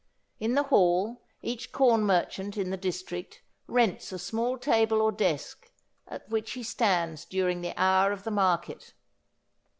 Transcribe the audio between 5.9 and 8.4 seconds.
at which he stands during the hour of the